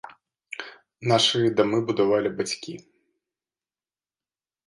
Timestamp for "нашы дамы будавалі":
1.11-2.29